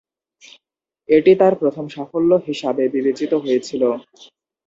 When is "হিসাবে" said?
2.47-2.83